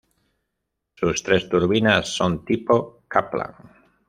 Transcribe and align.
Sus 0.95 1.21
tres 1.21 1.47
turbinas 1.47 2.07
son 2.15 2.43
tipo 2.43 3.03
Kaplan. 3.07 3.53